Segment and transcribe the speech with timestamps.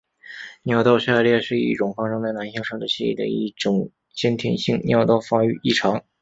[0.63, 6.03] 尿道下裂是一种发生在男性生殖器的一种先天性尿道发育异常。